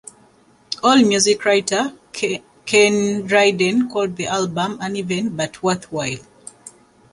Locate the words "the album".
4.15-4.79